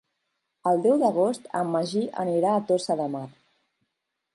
El 0.71 0.81
deu 0.85 0.97
d'agost 1.03 1.47
en 1.61 1.71
Magí 1.75 2.03
anirà 2.27 2.57
a 2.57 2.67
Tossa 2.73 3.01
de 3.05 3.11
Mar. 3.19 3.27